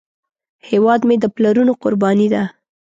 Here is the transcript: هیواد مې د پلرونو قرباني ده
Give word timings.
هیواد 0.69 1.01
مې 1.07 1.15
د 1.19 1.25
پلرونو 1.35 1.73
قرباني 1.81 2.27
ده 2.33 2.43